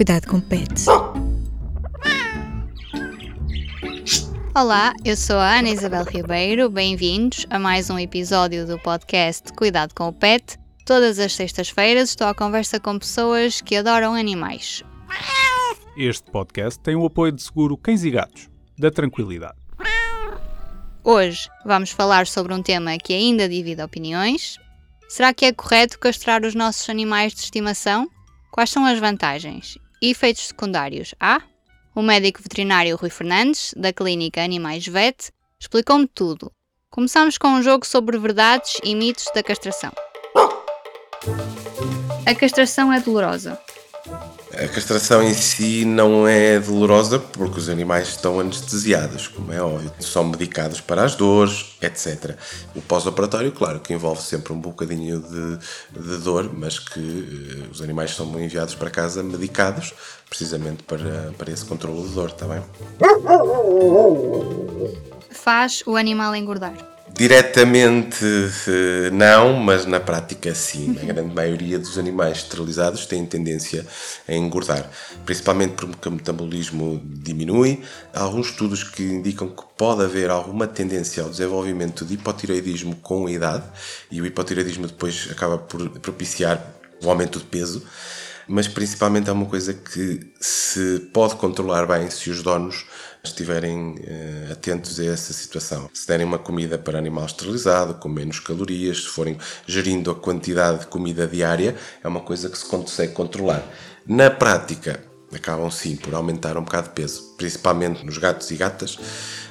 [0.00, 0.86] Cuidado com pets.
[4.54, 6.70] Olá, eu sou a Ana Isabel Ribeiro.
[6.70, 10.56] Bem-vindos a mais um episódio do podcast Cuidado com o Pet.
[10.86, 14.82] Todas as sextas-feiras estou à conversa com pessoas que adoram animais.
[15.94, 18.48] Este podcast tem o apoio de seguro Cães e Gatos,
[18.78, 19.58] da Tranquilidade.
[21.04, 24.56] Hoje vamos falar sobre um tema que ainda divide opiniões.
[25.10, 28.08] Será que é correto castrar os nossos animais de estimação?
[28.50, 29.78] Quais são as vantagens?
[30.02, 31.14] Efeitos secundários?
[31.20, 31.42] Há?
[31.94, 36.50] O médico veterinário Rui Fernandes, da clínica Animais Vet, explicou-me tudo.
[36.88, 39.92] Começamos com um jogo sobre verdades e mitos da castração.
[42.24, 43.60] A castração é dolorosa.
[44.52, 49.92] A castração em si não é dolorosa porque os animais estão anestesiados, como é óbvio.
[50.00, 52.36] São medicados para as dores, etc.
[52.74, 57.80] O pós-operatório, claro, que envolve sempre um bocadinho de, de dor, mas que uh, os
[57.80, 59.94] animais são enviados para casa medicados,
[60.28, 62.62] precisamente para, para esse controle de dor, está bem?
[65.30, 66.74] Faz o animal engordar.
[67.14, 68.24] Diretamente
[69.12, 70.96] não, mas na prática sim.
[71.02, 73.86] A grande maioria dos animais esterilizados têm tendência
[74.26, 74.88] a engordar,
[75.26, 77.82] principalmente porque o metabolismo diminui.
[78.14, 83.26] Há alguns estudos que indicam que pode haver alguma tendência ao desenvolvimento de hipotireoidismo com
[83.26, 83.64] a idade
[84.10, 86.64] e o hipotireoidismo depois acaba por propiciar
[87.02, 87.82] o aumento de peso
[88.50, 92.84] mas principalmente é uma coisa que se pode controlar bem se os donos
[93.22, 95.90] estiverem uh, atentos a essa situação.
[95.92, 100.80] Se derem uma comida para animal esterilizado, com menos calorias, se forem gerindo a quantidade
[100.80, 103.62] de comida diária, é uma coisa que se consegue controlar.
[104.06, 108.98] Na prática, acabam sim por aumentar um bocado de peso, principalmente nos gatos e gatas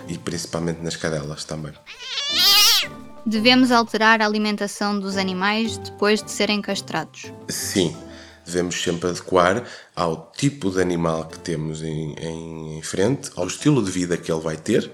[0.08, 1.74] e principalmente nas cadelas também.
[3.26, 7.32] Devemos alterar a alimentação dos animais depois de serem castrados?
[7.48, 7.96] Sim,
[8.46, 9.64] devemos sempre adequar
[10.00, 14.40] ao tipo de animal que temos em, em, frente, ao estilo de vida que ele
[14.40, 14.90] vai ter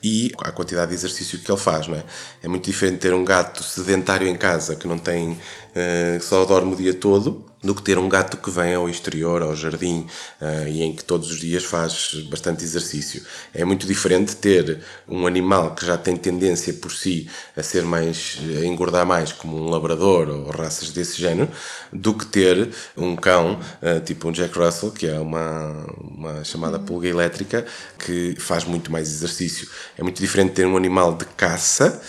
[0.00, 2.04] e à quantidade de exercício que ele faz, não é?
[2.40, 6.72] É muito diferente ter um gato sedentário em casa que não tem, uh, só dorme
[6.72, 10.06] o dia todo, do que ter um gato que vem ao exterior, ao jardim,
[10.40, 13.24] uh, e em que todos os dias faz bastante exercício.
[13.54, 18.38] É muito diferente ter um animal que já tem tendência por si a ser mais,
[18.60, 21.50] a engordar mais, como um labrador ou raças desse género,
[21.90, 26.78] do que ter um cão, uh, tipo um Jack Russell, que é uma, uma chamada
[26.78, 27.64] pulga elétrica,
[27.98, 29.68] que faz muito mais exercício.
[29.96, 32.00] É muito diferente ter um animal de caça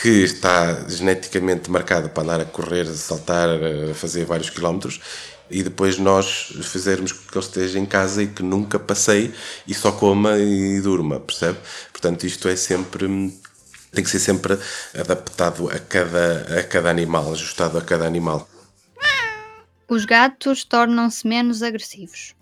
[0.00, 3.48] que está geneticamente marcado para andar a correr, a saltar,
[3.90, 5.00] a fazer vários quilómetros
[5.50, 9.32] e depois nós fizermos com que ele esteja em casa e que nunca passeie
[9.66, 11.58] e só coma e durma, percebe?
[11.90, 13.08] Portanto, isto é sempre
[13.90, 14.58] tem que ser sempre
[14.94, 18.46] adaptado a cada, a cada animal, ajustado a cada animal.
[19.88, 22.34] Os gatos tornam-se menos agressivos.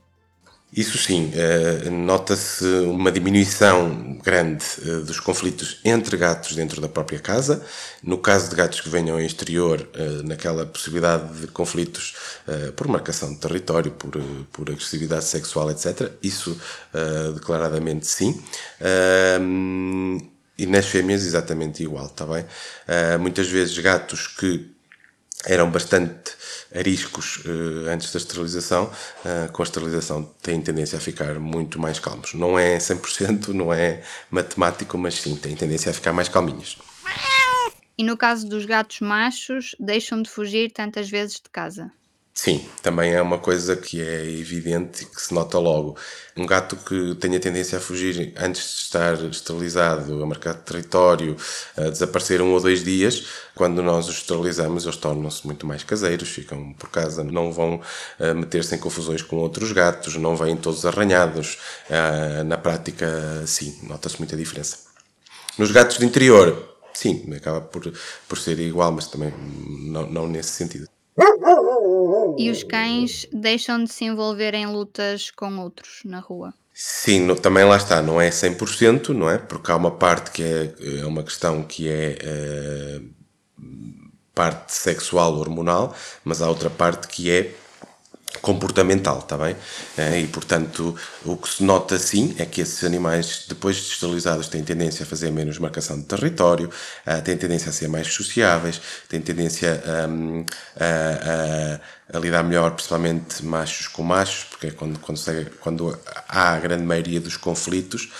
[0.76, 7.20] Isso sim, uh, nota-se uma diminuição grande uh, dos conflitos entre gatos dentro da própria
[7.20, 7.64] casa.
[8.02, 12.14] No caso de gatos que venham em exterior, uh, naquela possibilidade de conflitos
[12.76, 14.12] por marcação de território, por,
[14.52, 16.12] por agressividade sexual, etc.
[16.22, 16.56] Isso
[17.34, 18.40] declaradamente sim.
[20.56, 22.44] e nas fêmeas, exatamente igual, está bem?
[23.18, 24.75] muitas vezes gatos que
[25.44, 26.32] eram bastante
[26.74, 28.84] ariscos uh, antes da esterilização,
[29.24, 32.34] uh, com a esterilização têm tendência a ficar muito mais calmos.
[32.34, 36.78] Não é 100%, não é matemático, mas sim, têm tendência a ficar mais calminhos.
[37.98, 41.90] E no caso dos gatos machos, deixam de fugir tantas vezes de casa?
[42.38, 45.96] Sim, também é uma coisa que é evidente e que se nota logo.
[46.36, 51.34] Um gato que tenha tendência a fugir antes de estar esterilizado, a marcar território,
[51.74, 56.28] a desaparecer um ou dois dias, quando nós os esterilizamos, eles tornam-se muito mais caseiros,
[56.28, 57.76] ficam por casa, não vão
[58.20, 61.58] uh, meter-se em confusões com outros gatos, não vêm todos arranhados.
[61.88, 64.76] Uh, na prática, sim, nota-se muita diferença.
[65.56, 67.90] Nos gatos de interior, sim, acaba por,
[68.28, 69.32] por ser igual, mas também
[69.90, 70.86] não, não nesse sentido.
[72.38, 76.52] E os cães deixam de se envolver em lutas com outros na rua?
[76.72, 79.38] Sim, no, também lá está, não é 100%, não é?
[79.38, 83.00] Porque há uma parte que é, é uma questão que é é
[84.34, 87.54] parte sexual, hormonal, mas há outra parte que é
[88.40, 89.56] comportamental, está bem?
[89.96, 90.94] Eh, e, portanto,
[91.24, 95.06] o que se nota sim é que esses animais, depois de esterilizados, têm tendência a
[95.06, 96.70] fazer menos marcação de território,
[97.04, 100.44] eh, têm tendência a ser mais sociáveis, têm tendência um,
[100.78, 105.98] a, a, a, lidar melhor, principalmente machos com machos, porque é quando, quando, quando
[106.28, 108.10] há a grande maioria dos conflitos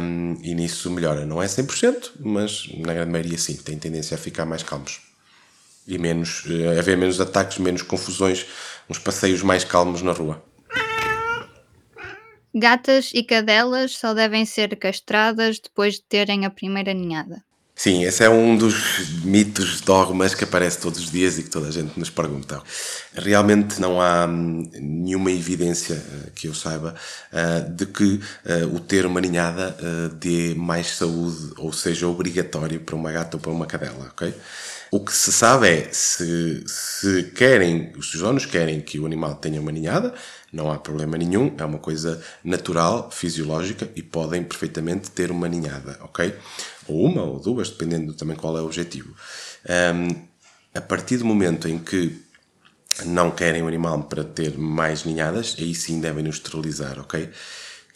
[0.00, 1.26] um, e nisso melhora.
[1.26, 5.00] Não é 100%, mas na grande maioria sim, têm tendência a ficar mais calmos.
[5.86, 8.46] E menos, eh, haver menos ataques, menos confusões,
[8.90, 10.42] uns passeios mais calmos na rua.
[12.52, 17.44] Gatas e cadelas só devem ser castradas depois de terem a primeira ninhada.
[17.82, 21.68] Sim, esse é um dos mitos, dogmas que aparece todos os dias e que toda
[21.68, 22.62] a gente nos pergunta.
[23.14, 26.94] Realmente não há hum, nenhuma evidência eh, que eu saiba
[27.32, 29.74] eh, de que eh, o ter uma ninhada
[30.20, 34.34] dê mais saúde ou seja obrigatório para uma gata ou para uma cadela, ok?
[34.92, 39.60] O que se sabe é se, se querem, os donos querem que o animal tenha
[39.60, 40.12] uma ninhada,
[40.52, 45.96] não há problema nenhum, é uma coisa natural, fisiológica e podem perfeitamente ter uma ninhada,
[46.02, 46.34] ok?
[46.88, 49.14] Ou uma ou duas, dependendo também qual é o objetivo.
[49.94, 50.28] Um,
[50.74, 52.20] a partir do momento em que
[53.06, 57.30] não querem o animal para ter mais ninhadas, aí sim devem nos esterilizar, ok?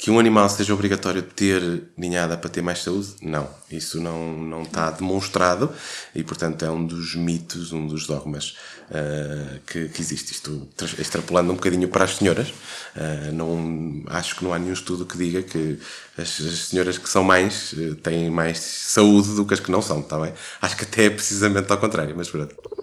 [0.05, 3.15] Que um animal seja obrigatório ter ninhada para ter mais saúde?
[3.23, 3.49] Não.
[3.71, 5.73] Isso não, não está demonstrado
[6.15, 8.55] e, portanto, é um dos mitos, um dos dogmas
[8.91, 10.33] uh, que, que, existe.
[10.33, 10.69] Isto
[10.99, 12.51] extrapolando um bocadinho para as senhoras.
[12.51, 15.79] Uh, não, acho que não há nenhum estudo que diga que
[16.19, 19.81] as, as senhoras que são mães uh, têm mais saúde do que as que não
[19.81, 20.35] são, está bem?
[20.61, 22.74] Acho que até é precisamente ao contrário, mas pronto.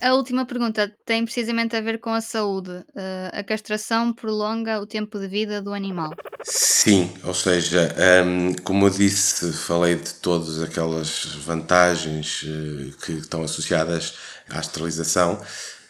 [0.00, 2.70] A última pergunta tem precisamente a ver com a saúde.
[2.70, 6.14] Uh, a castração prolonga o tempo de vida do animal?
[6.42, 7.94] Sim, ou seja,
[8.24, 14.14] um, como eu disse, falei de todas aquelas vantagens uh, que estão associadas
[14.48, 15.38] à esterilização.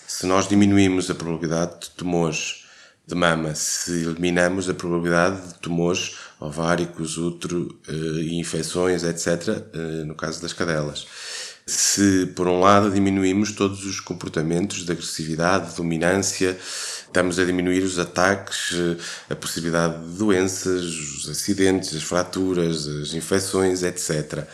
[0.08, 2.64] Se nós diminuímos a probabilidade de tumores
[3.06, 9.64] de mama, se eliminamos a probabilidade de tumores ováricos, útero e infecções, etc.,
[10.06, 11.06] no caso das cadelas
[11.70, 16.58] se, por um lado, diminuímos todos os comportamentos de agressividade, de dominância,
[17.06, 18.74] estamos a diminuir os ataques,
[19.28, 24.46] a possibilidade de doenças, os acidentes, as fraturas, as infecções, etc.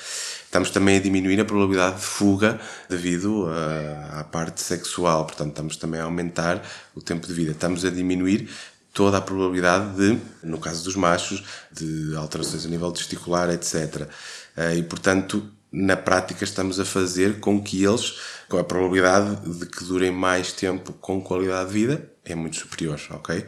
[0.45, 5.77] Estamos também a diminuir a probabilidade de fuga devido à, à parte sexual, portanto, estamos
[5.77, 6.63] também a aumentar
[6.95, 7.53] o tempo de vida.
[7.53, 8.49] Estamos a diminuir
[8.93, 14.09] toda a probabilidade de, no caso dos machos, de alterações a nível testicular, etc.
[14.57, 18.19] Eh, e, portanto, na prática estamos a fazer com que eles,
[18.49, 23.01] com a probabilidade de que durem mais tempo com qualidade de vida, é muito superior,
[23.11, 23.47] ok?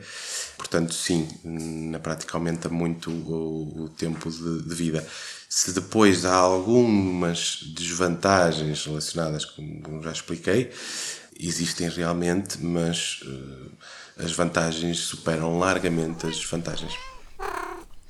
[0.57, 5.07] Portanto, sim, na prática aumenta muito o, o tempo de, de, vida.
[5.49, 10.71] Se depois há algumas desvantagens relacionadas, como já expliquei,
[11.39, 13.71] existem realmente, mas uh,
[14.19, 17.08] as vantagens superam largamente as desvantagens.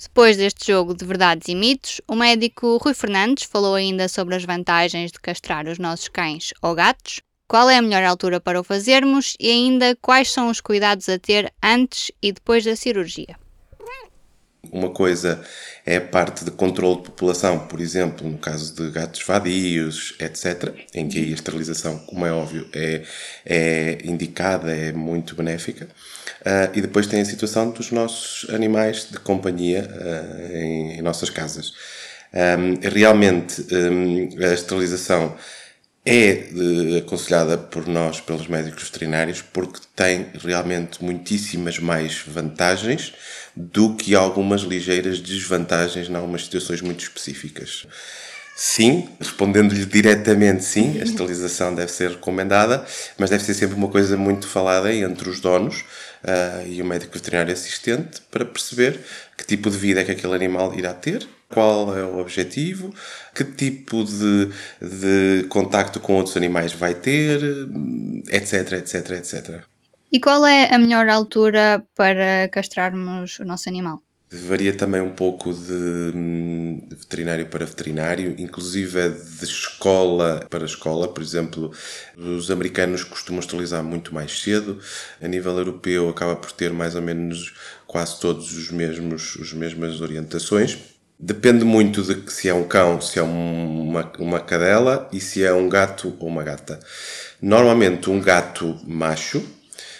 [0.00, 4.44] Depois deste jogo de verdades e mitos, o médico Rui Fernandes falou ainda sobre as
[4.44, 8.64] vantagens de castrar os nossos cães ou gatos, qual é a melhor altura para o
[8.64, 13.36] fazermos e ainda quais são os cuidados a ter antes e depois da cirurgia.
[14.72, 15.40] Uma coisa
[15.84, 20.74] é a parte de controle de população, por exemplo, no caso de gatos vadios, etc.,
[20.94, 23.02] em que a esterilização, como é óbvio, é,
[23.46, 25.86] é indicada, é muito benéfica.
[26.40, 31.30] Uh, e depois tem a situação dos nossos animais de companhia uh, em, em, nossas
[31.30, 31.72] casas.
[32.32, 35.34] Um, realmente, um, a esterilização
[36.10, 43.12] é uh, aconselhada por nós, pelos médicos veterinários, porque tem realmente muitíssimas mais vantagens
[43.54, 47.86] do que algumas ligeiras desvantagens em algumas situações muito específicas.
[48.60, 52.84] Sim, respondendo-lhe diretamente, sim, a esterilização deve ser recomendada,
[53.16, 55.82] mas deve ser sempre uma coisa muito falada entre os donos
[56.24, 58.98] uh, e o médico veterinário assistente para perceber
[59.36, 62.92] que tipo de vida é que aquele animal irá ter, qual é o objetivo,
[63.32, 64.50] que tipo de,
[64.82, 67.40] de contacto com outros animais vai ter,
[68.28, 69.62] etc, etc, etc.
[70.10, 74.02] E qual é a melhor altura para castrarmos o nosso animal?
[74.30, 76.12] Varia também um pouco de,
[76.90, 81.08] veterinário para veterinário, inclusive de escola para escola.
[81.08, 81.72] Por exemplo,
[82.14, 84.78] os americanos costumam esterilizar muito mais cedo.
[85.22, 87.54] A nível europeu acaba por ter mais ou menos
[87.86, 90.78] quase todos os mesmos as mesmas orientações.
[91.18, 95.42] Depende muito de que se é um cão, se é uma, uma cadela e se
[95.42, 96.78] é um gato ou uma gata.
[97.40, 99.42] Normalmente um gato macho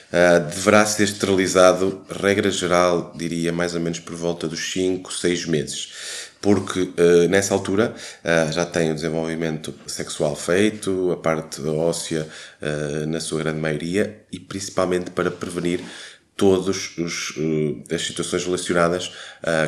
[0.08, 5.44] Uh, deverá ser esterilizado, regra geral, diria mais ou menos por volta dos 5, 6
[5.44, 5.92] meses.
[6.40, 12.26] Porque uh, nessa altura uh, já tem o desenvolvimento sexual feito, a parte óssea
[13.06, 15.80] na sua grande maioria, e principalmente para prevenir
[16.36, 16.94] todas
[17.92, 19.12] as situações relacionadas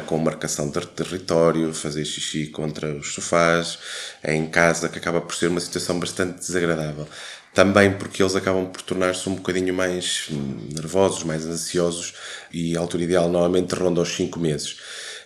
[0.06, 3.78] com marcação de território, fazer xixi contra os sofás,
[4.24, 7.08] em casa, que acaba por ser uma situação bastante desagradável
[7.54, 10.28] também porque eles acabam por tornar-se um bocadinho mais
[10.74, 12.14] nervosos, mais ansiosos
[12.52, 14.76] e a altura ideal normalmente ronda aos 5 meses.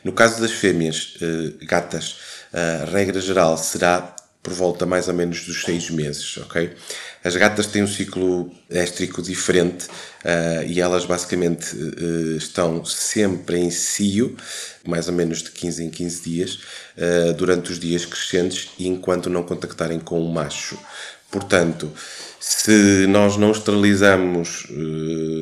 [0.02, 2.16] No caso das fêmeas, eh, gatas,
[2.52, 4.14] a regra geral será
[4.44, 6.70] por volta mais ou menos dos seis meses, ok?
[7.24, 13.70] As gatas têm um ciclo éstrico diferente uh, e elas basicamente uh, estão sempre em
[13.70, 14.36] cio,
[14.86, 16.58] mais ou menos de 15 em 15 dias,
[16.98, 20.78] uh, durante os dias crescentes e enquanto não contactarem com o macho.
[21.34, 21.90] Portanto,
[22.38, 24.68] se nós não esterilizamos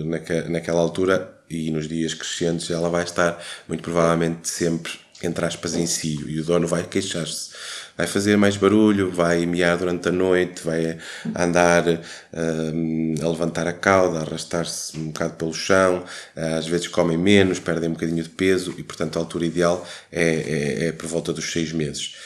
[0.06, 4.90] naque, naquela altura e nos dias crescentes, ela vai estar muito provavelmente sempre
[5.22, 7.50] entre aspas, em si, e o dono vai queixar-se.
[7.96, 10.98] Vai fazer mais barulho, vai miar durante a noite, vai
[11.36, 11.84] andar
[12.32, 16.02] um, a levantar a cauda, a arrastar-se um bocado pelo chão,
[16.34, 20.24] às vezes comem menos, perdem um bocadinho de peso e, portanto, a altura ideal é,
[20.24, 22.16] é, é por volta dos seis meses.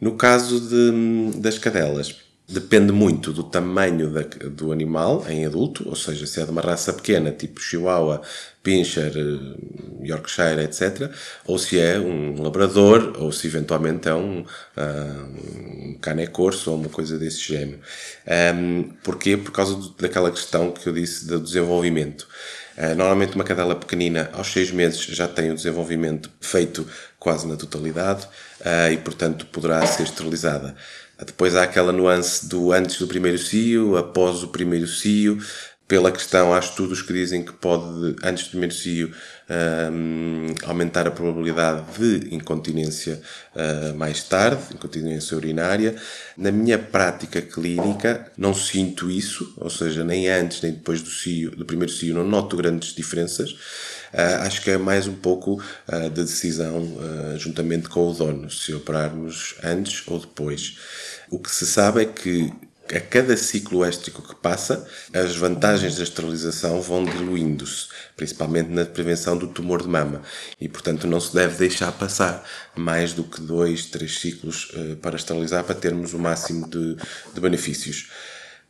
[0.00, 5.96] No caso de, das cadelas, Depende muito do tamanho da, do animal em adulto, ou
[5.96, 8.22] seja, se é de uma raça pequena, tipo Chihuahua,
[8.62, 11.10] Pinscher, eh, Yorkshire, etc.,
[11.44, 16.78] ou se é um labrador, ou se eventualmente é um, uh, um cane corso ou
[16.78, 17.80] uma coisa desse género.
[18.54, 19.36] Um, porquê?
[19.36, 22.28] Por causa do, daquela questão que eu disse do desenvolvimento.
[22.78, 26.86] Uh, normalmente uma cadela pequenina aos seis meses já tem o desenvolvimento feito
[27.18, 28.24] quase na totalidade
[28.60, 30.76] uh, e portanto poderá ser esterilizada.
[31.24, 35.38] Depois há aquela nuance do antes do primeiro cio, após o primeiro cio.
[35.88, 39.12] Pela questão, há estudos que dizem que pode, antes do primeiro cio,
[39.92, 43.22] um, aumentar a probabilidade de incontinência
[43.54, 45.94] uh, mais tarde, incontinência urinária.
[46.36, 51.52] Na minha prática clínica, não sinto isso, ou seja, nem antes nem depois do, cio,
[51.52, 53.56] do primeiro cio, não noto grandes diferenças.
[54.16, 58.50] Uh, acho que é mais um pouco uh, de decisão uh, juntamente com o dono,
[58.50, 60.78] se operarmos antes ou depois.
[61.30, 62.50] O que se sabe é que
[62.94, 69.36] a cada ciclo éstrico que passa, as vantagens da esterilização vão diluindo-se, principalmente na prevenção
[69.36, 70.22] do tumor de mama.
[70.58, 72.42] E, portanto, não se deve deixar passar
[72.74, 74.70] mais do que dois, três ciclos
[75.02, 76.94] para esterilizar para termos o máximo de,
[77.34, 78.08] de benefícios.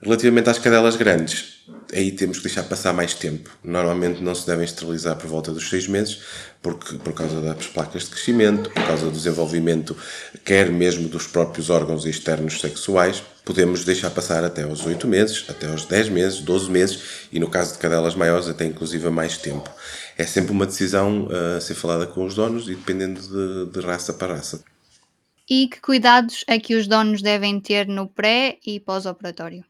[0.02, 3.50] Relativamente às cadelas grandes, aí temos que deixar passar mais tempo.
[3.64, 6.18] Normalmente não se devem esterilizar por volta dos seis meses,
[6.60, 9.96] porque, por causa das placas de crescimento, por causa do desenvolvimento,
[10.44, 13.22] quer mesmo dos próprios órgãos externos sexuais.
[13.42, 17.48] Podemos deixar passar até aos oito meses, até aos dez meses, doze meses e, no
[17.48, 19.70] caso de cadelas maiores, até inclusive mais tempo.
[20.18, 21.26] É sempre uma decisão
[21.56, 24.62] a ser falada com os donos e dependendo de, de raça para raça.
[25.48, 29.64] E que cuidados é que os donos devem ter no pré e pós-operatório?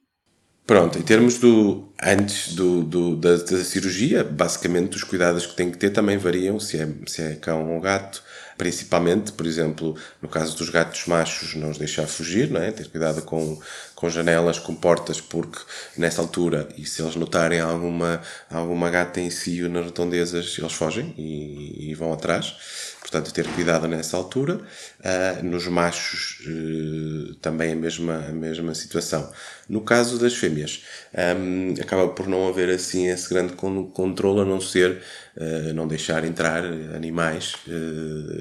[0.67, 5.71] Pronto, em termos do antes do, do da, da, cirurgia, basicamente os cuidados que tem
[5.71, 8.21] que ter também variam se é, se é cão ou gato.
[8.59, 12.73] Principalmente, por exemplo, no caso dos gatos machos, não os deixar fugir, não é?
[12.73, 13.61] ter cuidado com,
[13.95, 15.59] com janelas, com portas, porque
[15.97, 18.21] nessa altura, e se eles notarem alguma,
[18.51, 22.57] alguma gata em si nas redondezas, eles fogem e, e vão atrás
[23.07, 24.61] portanto ter cuidado nessa altura.
[25.01, 29.31] Uh, nos machos uh, também a mesma, a mesma situação.
[29.69, 30.85] No caso das fêmeas,
[31.39, 35.03] um, acaba por não haver assim esse grande controle, a não ser
[35.37, 37.55] uh, não deixar entrar animais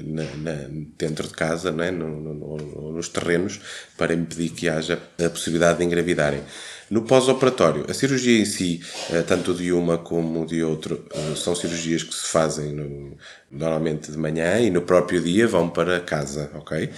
[0.04, 0.52] na, na,
[0.98, 1.90] dentro de casa, não é?
[1.90, 3.60] no, no, no, nos terrenos,
[3.96, 6.42] para impedir que haja a possibilidade de engravidarem.
[6.88, 11.52] No pós-operatório, a cirurgia em si, eh, tanto de uma como de outro, eh, são
[11.54, 13.16] cirurgias que se fazem no,
[13.50, 16.88] normalmente de manhã e no próprio dia vão para casa, ok?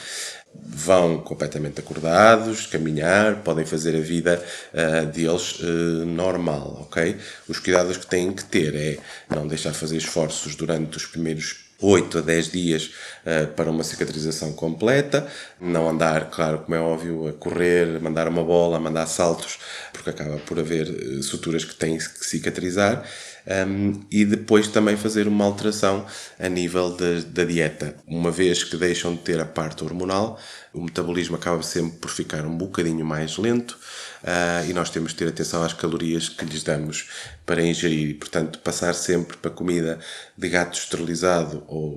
[0.60, 7.16] Vão completamente acordados, caminhar, podem fazer a vida uh, deles uh, normal, ok?
[7.48, 8.98] Os cuidados que têm que ter é
[9.34, 12.90] não deixar fazer esforços durante os primeiros 8 a 10 dias
[13.24, 15.26] uh, para uma cicatrização completa,
[15.60, 19.58] não andar, claro, como é óbvio, a correr, mandar uma bola, mandar saltos,
[19.92, 23.04] porque acaba por haver uh, suturas que têm que cicatrizar,
[23.48, 26.04] um, e depois também fazer uma alteração
[26.38, 27.96] a nível de, da dieta.
[28.06, 30.38] Uma vez que deixam de ter a parte hormonal,
[30.72, 33.78] o metabolismo acaba sempre por ficar um bocadinho mais lento,
[34.22, 37.08] uh, e nós temos que ter atenção às calorias que lhes damos
[37.44, 38.10] para ingerir.
[38.10, 39.98] E, portanto, passar sempre para comida
[40.36, 41.94] de gato esterilizado ou,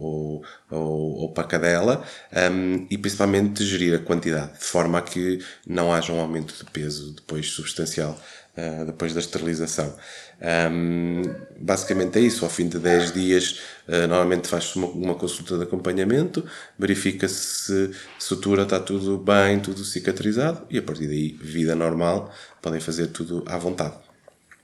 [0.00, 2.04] ou, ou, ou para cadela
[2.52, 6.70] um, e principalmente gerir a quantidade, de forma a que não haja um aumento de
[6.70, 8.18] peso depois substancial
[8.58, 9.94] Uh, depois da esterilização.
[10.40, 11.20] Um,
[11.60, 12.42] basicamente é isso.
[12.42, 16.42] Ao fim de 10 dias, uh, normalmente faz-se uma, uma, consulta de acompanhamento,
[16.78, 22.80] verifica-se se sutura está tudo bem, tudo cicatrizado e a partir daí, vida normal, podem
[22.80, 23.94] fazer tudo à vontade.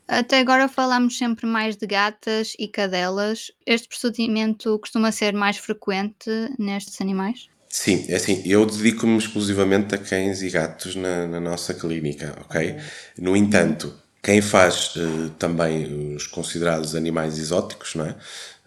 [0.06, 3.50] Até agora falamos sempre mais de gatas e cadelas.
[3.64, 7.48] Este procedimento costuma ser mais frequente nestes animais?
[7.68, 12.76] Sim, é assim, eu dedico-me exclusivamente a cães e gatos na, na nossa clínica, ok?
[13.16, 18.14] No entanto, quem faz uh, também os considerados animais exóticos, não é?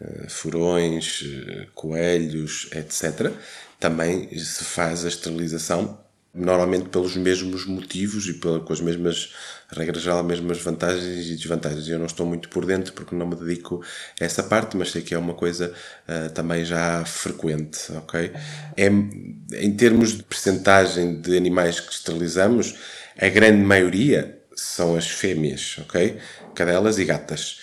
[0.02, 3.32] Uh, furões, uh, coelhos, etc.,
[3.80, 6.04] também se faz a esterilização
[6.36, 9.34] normalmente pelos mesmos motivos e pela, com as mesmas
[9.70, 11.88] regras geral, as mesmas vantagens e desvantagens.
[11.88, 13.82] Eu não estou muito por dentro porque não me dedico
[14.20, 15.74] a essa parte, mas sei que é uma coisa
[16.08, 18.32] uh, também já frequente, ok?
[18.76, 22.76] É, em termos de percentagem de animais que esterilizamos,
[23.18, 26.18] a grande maioria são as fêmeas, ok?
[26.54, 27.60] Cadelas e gatas.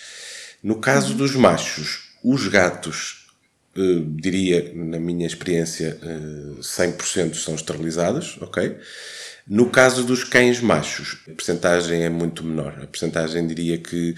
[0.63, 3.22] No caso dos machos, os gatos
[3.75, 8.77] Uh, diria, na minha experiência, uh, 100% são esterilizados, ok?
[9.47, 12.79] No caso dos cães machos, a percentagem é muito menor.
[12.81, 14.15] A percentagem diria que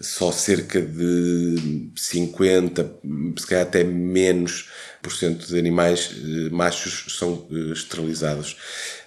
[0.00, 2.98] só cerca de 50,
[3.36, 4.68] se calhar até menos
[5.02, 8.56] por cento de animais uh, machos são esterilizados.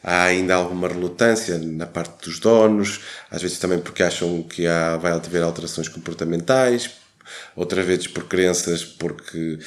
[0.04, 4.98] Há ainda alguma relutância na parte dos donos, às vezes também porque acham que há,
[4.98, 7.01] vai haver alterações comportamentais,
[7.56, 9.60] outra vez por crenças, porque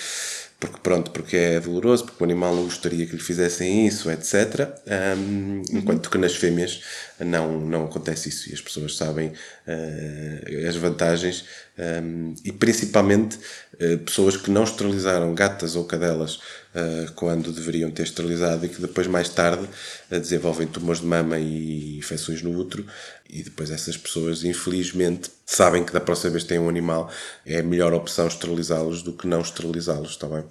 [0.65, 4.71] porque pronto, porque é doloroso, porque o animal não gostaria que lhe fizessem isso, etc.
[5.19, 6.81] Um, enquanto que nas fêmeas
[7.21, 11.45] não, não acontece isso e as pessoas sabem uh, as vantagens
[11.79, 13.39] um, e principalmente
[13.75, 18.81] uh, pessoas que não esterilizaram gatas ou cadelas uh, quando deveriam ter esterilizado e que
[18.81, 19.69] depois mais tarde
[20.11, 22.85] desenvolvem tumores de mama e infecções no útero
[23.31, 27.11] e depois essas pessoas infelizmente sabem que da próxima vez têm um animal
[27.47, 30.45] é a melhor opção esterilizá-los do que não esterilizá-los, está bem?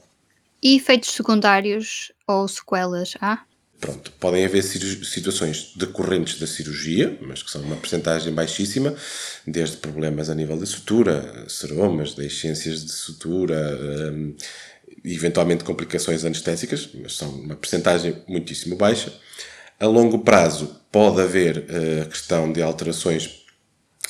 [0.61, 3.43] E efeitos secundários ou sequelas há?
[3.83, 8.95] Pronto, podem haver situações decorrentes da cirurgia, mas que são uma percentagem baixíssima,
[9.45, 13.77] desde problemas a nível de sutura, seromas, deiscências de sutura,
[14.13, 14.37] um,
[15.03, 19.11] eventualmente complicações anestésicas, mas são uma percentagem muitíssimo baixa.
[19.77, 21.65] A longo prazo pode haver
[22.01, 23.43] a questão de alterações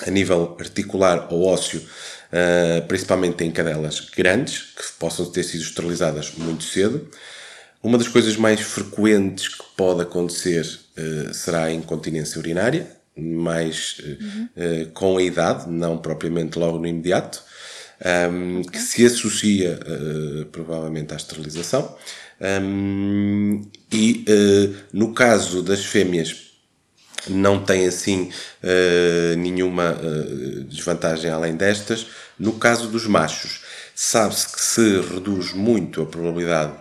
[0.06, 6.32] a nível articular ou ósseo, uh, principalmente em cadelas grandes, que possam ter sido esterilizadas
[6.38, 7.10] muito cedo.
[7.84, 10.66] Uma das coisas mais frequentes que pode acontecer
[10.98, 14.48] uh, será a incontinência urinária, mais uhum.
[14.56, 17.44] uh, com a idade, não propriamente logo no imediato,
[18.32, 18.72] um, okay.
[18.72, 21.94] que se associa uh, provavelmente à esterilização.
[22.42, 24.26] Um, e
[24.92, 26.52] no caso das fêmeas,
[27.30, 28.32] não tem assim
[29.38, 29.98] nenhuma
[30.68, 32.08] desvantagem além destas.
[32.38, 33.62] No caso dos machos,
[33.96, 36.74] sabe-se que se reduz muito a probabilidade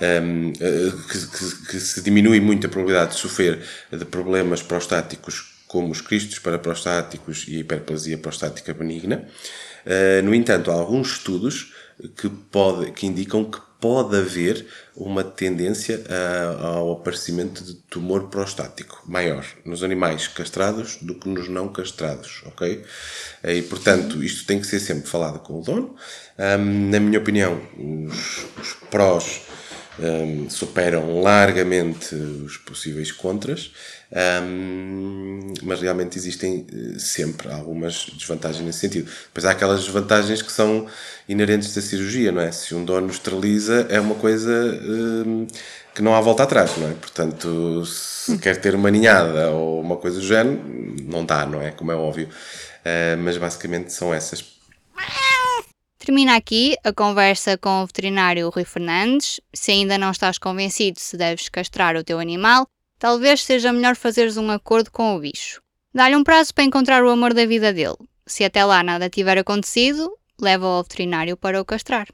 [0.00, 5.54] um, eh, que, que, que, se diminui muito a probabilidade de sofrer de problemas prostáticos
[5.66, 9.28] como os cristos paraprostáticos e a hiperplasia prostática benigna.
[9.84, 11.72] Uh, no entanto, há alguns estudos
[12.16, 19.02] que, pode, que indicam que pode haver uma tendência a, ao aparecimento de tumor prostático
[19.06, 22.84] maior nos animais castrados do que nos não castrados, ok?
[23.44, 25.94] E, portanto, isto tem que ser sempre falado com o dono.
[26.38, 29.42] Um, na minha opinião, os, os prós
[29.98, 33.72] um, superam largamente os possíveis contras,
[34.42, 39.10] um, mas realmente existem eh, sempre algumas desvantagens nesse sentido.
[39.34, 40.86] Pois há aquelas desvantagens que são
[41.28, 42.50] inerentes da cirurgia, não é?
[42.52, 45.46] Se um dono esteriliza, é uma coisa um,
[45.94, 46.94] que não há volta atrás, não é?
[46.94, 50.60] Portanto, se quer ter uma ninhada ou uma coisa do género,
[51.04, 51.70] não dá, não é?
[51.72, 52.28] Como é óbvio.
[52.78, 54.42] Uh, mas basicamente são essas
[55.98, 59.40] Termina aqui a conversa com o veterinário Rui Fernandes.
[59.52, 62.66] Se ainda não estás convencido se deves castrar o teu animal,
[62.98, 65.60] talvez seja melhor fazeres um acordo com o bicho.
[65.92, 67.96] Dá-lhe um prazo para encontrar o amor da vida dele.
[68.26, 72.06] Se até lá nada tiver acontecido, leva-o ao veterinário para o castrar.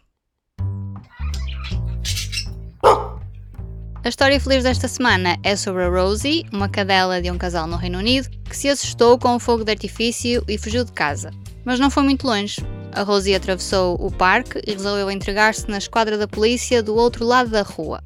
[4.02, 7.76] A história feliz desta semana é sobre a Rosie, uma cadela de um casal no
[7.76, 11.30] Reino Unido, que se assustou com o fogo de artifício e fugiu de casa.
[11.64, 16.16] Mas não foi muito longe a Rosie atravessou o parque e resolveu entregar-se na esquadra
[16.16, 18.00] da polícia do outro lado da rua.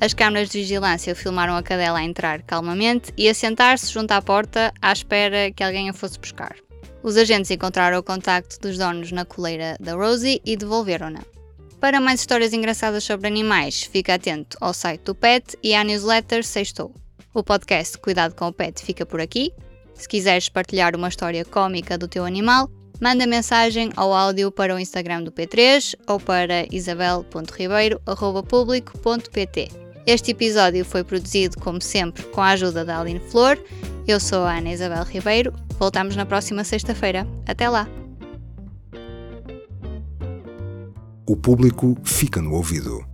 [0.00, 4.20] As câmaras de vigilância filmaram a cadela a entrar calmamente e a sentar-se junto à
[4.20, 6.54] porta à espera que alguém a fosse buscar.
[7.02, 11.20] Os agentes encontraram o contacto dos donos na coleira da Rosie e devolveram-na.
[11.80, 16.44] Para mais histórias engraçadas sobre animais, fica atento ao site do PET e à newsletter
[16.44, 16.94] Sextou.
[17.32, 19.52] O podcast Cuidado com o Pet fica por aqui.
[19.94, 24.78] Se quiseres partilhar uma história cómica do teu animal, manda mensagem ao áudio para o
[24.78, 29.68] Instagram do P3 ou para isabel.ribeiro.público.pt.
[30.06, 33.58] Este episódio foi produzido, como sempre, com a ajuda da Aline Flor.
[34.06, 35.54] Eu sou a Ana Isabel Ribeiro.
[35.78, 37.26] Voltamos na próxima sexta-feira.
[37.46, 37.88] Até lá!
[41.26, 43.13] O público fica no ouvido.